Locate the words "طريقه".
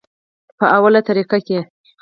1.09-1.37